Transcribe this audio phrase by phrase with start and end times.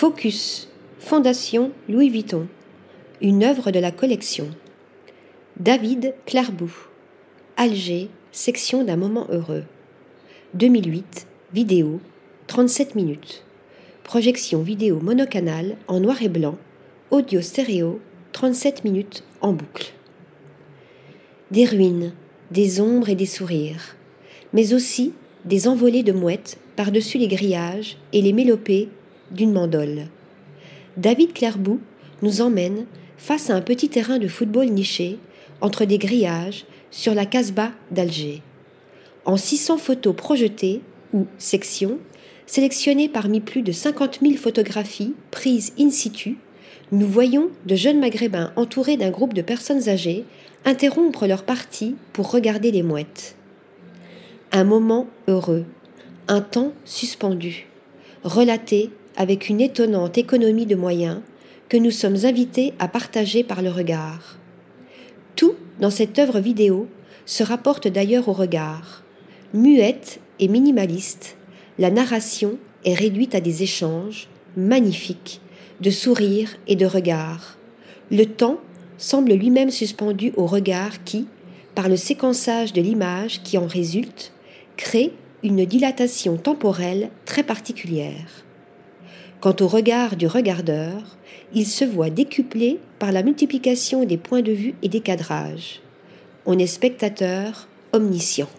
[0.00, 0.66] Focus,
[0.98, 2.46] Fondation Louis Vuitton,
[3.20, 4.48] une œuvre de la collection.
[5.58, 6.72] David Clarbou,
[7.58, 9.64] Alger, section d'un moment heureux.
[10.54, 12.00] 2008, vidéo,
[12.46, 13.44] 37 minutes.
[14.02, 16.56] Projection vidéo monocanal en noir et blanc,
[17.10, 18.00] audio stéréo,
[18.32, 19.92] 37 minutes en boucle.
[21.50, 22.14] Des ruines,
[22.50, 23.96] des ombres et des sourires,
[24.54, 25.12] mais aussi
[25.44, 28.88] des envolées de mouettes par-dessus les grillages et les mélopées
[29.30, 30.06] d'une mandole.
[30.96, 31.80] David Clairbout
[32.22, 32.86] nous emmène
[33.16, 35.18] face à un petit terrain de football niché
[35.60, 38.42] entre des grillages sur la Casbah d'Alger.
[39.24, 40.80] En 600 photos projetées
[41.12, 41.98] ou sections,
[42.46, 46.38] sélectionnées parmi plus de 50 000 photographies prises in situ,
[46.92, 50.24] nous voyons de jeunes maghrébins entourés d'un groupe de personnes âgées
[50.64, 53.36] interrompre leur partie pour regarder les mouettes.
[54.52, 55.64] Un moment heureux,
[56.26, 57.68] un temps suspendu,
[58.24, 61.20] relaté avec une étonnante économie de moyens
[61.68, 64.38] que nous sommes invités à partager par le regard.
[65.36, 66.88] Tout dans cette œuvre vidéo
[67.26, 69.04] se rapporte d'ailleurs au regard.
[69.52, 71.36] Muette et minimaliste,
[71.78, 75.42] la narration est réduite à des échanges magnifiques
[75.82, 77.58] de sourires et de regards.
[78.10, 78.56] Le temps
[78.96, 81.26] semble lui-même suspendu au regard qui,
[81.74, 84.32] par le séquençage de l'image qui en résulte,
[84.78, 88.46] crée une dilatation temporelle très particulière.
[89.40, 91.16] Quant au regard du regardeur,
[91.54, 95.80] il se voit décuplé par la multiplication des points de vue et des cadrages.
[96.44, 98.50] On est spectateur omniscient.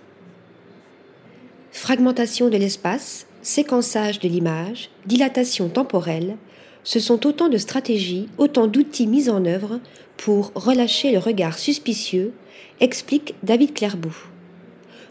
[1.71, 6.37] Fragmentation de l'espace, séquençage de l'image, dilatation temporelle,
[6.83, 9.79] ce sont autant de stratégies, autant d'outils mis en œuvre
[10.17, 12.33] pour relâcher le regard suspicieux,
[12.79, 14.17] explique David Clairbout.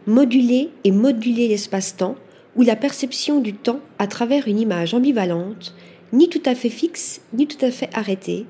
[0.09, 2.17] Moduler et moduler l'espace-temps
[2.63, 5.75] la perception du temps à travers une image ambivalente,
[6.13, 8.47] ni tout à fait fixe, ni tout à fait arrêtée,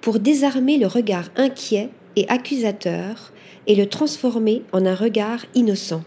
[0.00, 3.32] pour désarmer le regard inquiet et accusateur
[3.66, 6.04] et le transformer en un regard innocent.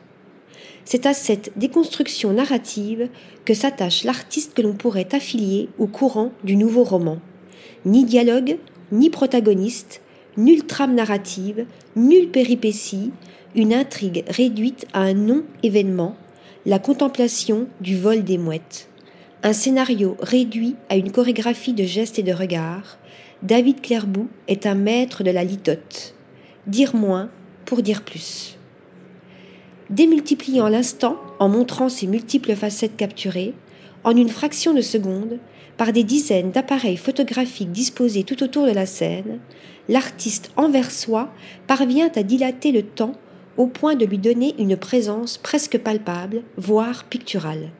[0.86, 3.10] C'est à cette déconstruction narrative
[3.44, 7.20] que s'attache l'artiste que l'on pourrait affilier au courant du nouveau roman.
[7.86, 8.58] Ni dialogue,
[8.92, 10.02] ni protagoniste,
[10.38, 13.12] nulle trame narrative, nulle péripétie,
[13.56, 16.16] une intrigue réduite à un non-événement,
[16.68, 18.90] la contemplation du vol des mouettes.
[19.42, 22.98] Un scénario réduit à une chorégraphie de gestes et de regards,
[23.42, 26.14] David Clairbout est un maître de la litote.
[26.68, 27.30] Dire moins
[27.66, 28.58] pour dire plus
[29.90, 33.54] démultipliant l'instant en montrant ses multiples facettes capturées,
[34.04, 35.40] en une fraction de seconde,
[35.78, 39.40] par des dizaines d'appareils photographiques disposés tout autour de la scène,
[39.88, 41.32] l'artiste envers soi
[41.68, 43.14] parvient à dilater le temps
[43.58, 47.72] au point de lui donner une présence presque palpable, voire picturale.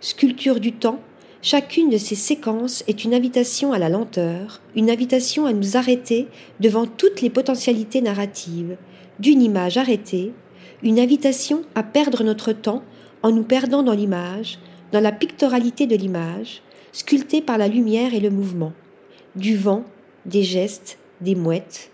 [0.00, 1.00] Sculpture du temps,
[1.42, 6.26] chacune de ces séquences est une invitation à la lenteur, une invitation à nous arrêter
[6.58, 8.76] devant toutes les potentialités narratives,
[9.18, 10.32] d'une image arrêtée
[10.82, 12.82] une invitation à perdre notre temps
[13.22, 14.58] en nous perdant dans l'image,
[14.92, 16.62] dans la pictoralité de l'image,
[16.92, 18.72] sculptée par la lumière et le mouvement,
[19.36, 19.84] du vent,
[20.26, 21.89] des gestes, des mouettes,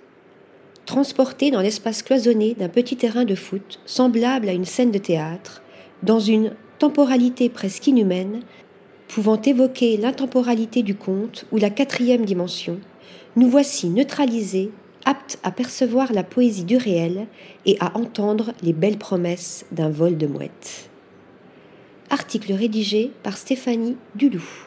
[0.87, 5.63] transportée dans l'espace cloisonné d'un petit terrain de foot, semblable à une scène de théâtre,
[6.03, 8.41] dans une temporalité presque inhumaine,
[9.09, 12.81] pouvant évoquer l'intemporalité du conte ou la quatrième dimension,
[13.35, 14.71] nous voici neutralisés
[15.05, 17.27] apte à percevoir la poésie du réel
[17.65, 20.91] et à entendre les belles promesses d'un vol de mouettes.
[22.11, 24.67] Article rédigé par Stéphanie Duloup.